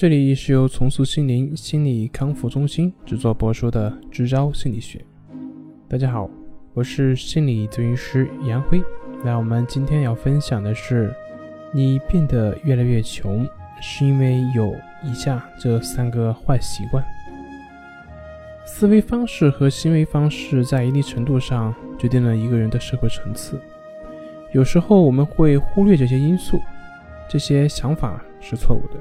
[0.00, 4.98] 这里是由重塑心灵心理康复中心制作播出的《支招心理学》。
[5.86, 6.26] 大家好，
[6.72, 8.82] 我是心理咨询师杨辉。
[9.22, 11.14] 那我们今天要分享的是，
[11.70, 13.46] 你变得越来越穷，
[13.82, 14.74] 是因为有
[15.04, 17.04] 以下这三个坏习惯。
[18.64, 23.60] 思维方式和行为方式在一定程度上决定了一个人的社会层次。
[24.54, 26.58] 有时候我们会忽略这些因素，
[27.28, 28.94] 这些想法是错误的。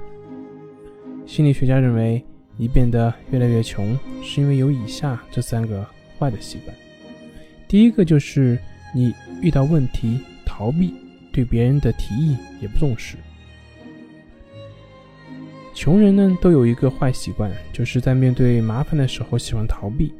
[1.30, 2.26] 心理学家认为，
[2.58, 5.86] 你变得越来越穷，是因为有以下这三个
[6.18, 6.76] 坏的习惯。
[7.68, 8.58] 第一个就是
[8.96, 10.92] 你遇到问题逃避，
[11.32, 13.16] 对别人的提议也不重视。
[15.76, 20.12] 穷人呢都有一个坏习惯，就是在面对麻烦的时候喜欢逃避。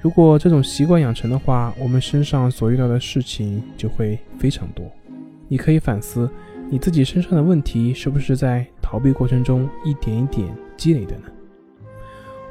[0.00, 4.90] 如果这种习惯养成的话，我们身上所遇到的事情就会非常多。
[5.48, 6.30] 你可以反思
[6.70, 8.66] 你自己身上的问题是不是在。
[8.88, 11.24] 逃避过程中一点一点积累的呢？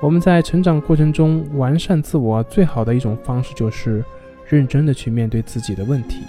[0.02, 4.04] 我们在成长过程中完善自我最好的一种方式就是
[4.46, 6.24] 认真的去面对自己的问题，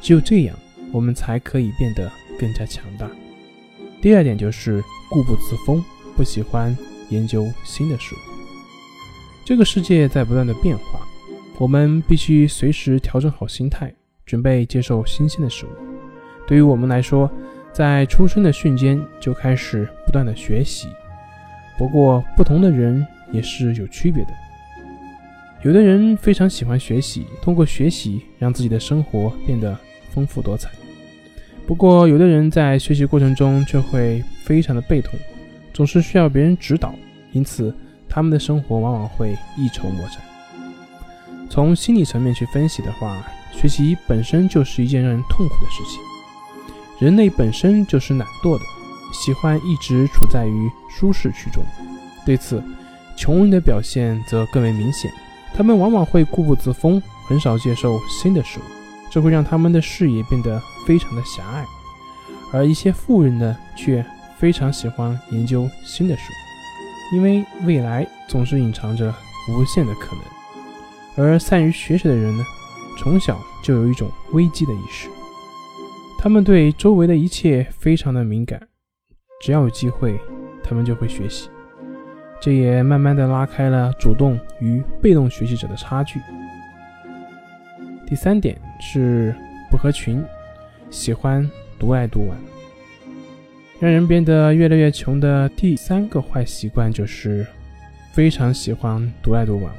[0.00, 0.56] 只有这样，
[0.90, 3.06] 我们才可以变得更加强大。
[4.00, 5.84] 第二点就是固步自封，
[6.16, 6.74] 不喜欢
[7.10, 8.18] 研究新的事物。
[9.44, 11.06] 这个世界在不断的变化，
[11.58, 13.94] 我们必须随时调整好心态，
[14.24, 15.68] 准备接受新鲜的事物。
[16.46, 17.30] 对于我们来说，
[17.80, 20.86] 在出生的瞬间就开始不断的学习，
[21.78, 24.30] 不过不同的人也是有区别的。
[25.62, 29.74] 有的人非常喜欢学习，通过学习让自己的生活变得
[30.10, 30.68] 丰富多彩。
[31.66, 35.14] 不过有的人在学习过程中却会非常的被动，
[35.72, 36.94] 总是需要别人指导，
[37.32, 37.74] 因此
[38.10, 40.18] 他们的生活往往会一筹莫展。
[41.48, 46.09] 从心理层面去分析的话，学习本身就是一件让人痛苦的事情。
[47.00, 48.64] 人类本身就是懒惰的，
[49.12, 51.64] 喜欢一直处在于舒适区中。
[52.26, 52.62] 对此，
[53.16, 55.10] 穷人的表现则更为明显。
[55.54, 58.62] 他们往往会固步自封，很少接受新的事物，
[59.10, 61.64] 这会让他们的视野变得非常的狭隘。
[62.52, 64.04] 而一些富人呢，却
[64.38, 69.14] 非常喜欢研究新的事物，因为未来总是隐藏着
[69.48, 70.24] 无限的可能。
[71.16, 72.44] 而善于学习的人呢，
[72.98, 75.08] 从小就有一种危机的意识。
[76.22, 78.60] 他们对周围的一切非常的敏感，
[79.40, 80.20] 只要有机会，
[80.62, 81.48] 他们就会学习。
[82.38, 86.20] 这也慢慢的拉开了主动与被动学习者的差距。
[88.06, 89.34] 第三点是
[89.70, 90.22] 不合群，
[90.90, 92.36] 喜欢独来独往。
[93.78, 97.46] 让人变得越来越穷的第三个坏习惯就是
[98.12, 99.72] 非常喜欢独来独往。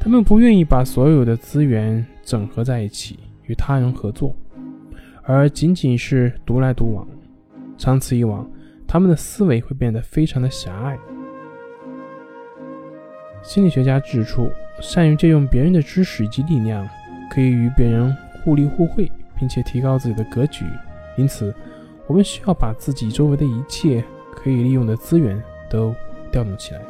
[0.00, 4.34] 他们不愿意把所有的资源整合在一起，与他人合作。
[5.32, 7.06] 而仅仅是独来独往，
[7.78, 8.44] 长此以往，
[8.84, 10.98] 他们的思维会变得非常的狭隘。
[13.40, 16.84] 心理学家指出，善于借用别人的知识以及力量，
[17.30, 19.08] 可以与别人互利互惠，
[19.38, 20.64] 并且提高自己的格局。
[21.16, 21.54] 因此，
[22.08, 24.02] 我们需要把自己周围的一切
[24.32, 25.94] 可以利用的资源都
[26.32, 26.80] 调动起来，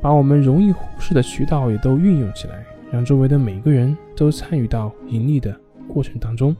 [0.00, 6.56] 把我们容易忽视的渠道也都运用起来，让周围的每个人都参与到盈利的过程当中。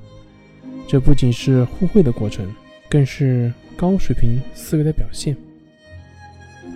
[0.88, 2.46] 这不仅是互惠的过程，
[2.88, 5.36] 更是高水平思维的表现。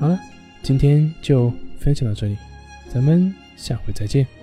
[0.01, 0.19] 好了，
[0.63, 2.37] 今天就分享到这里，
[2.93, 4.40] 咱们下回再见。